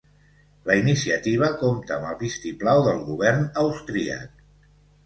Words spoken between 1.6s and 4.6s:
compta amb el vistiplau del govern austríac